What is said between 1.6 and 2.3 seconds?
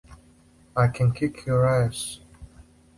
ass.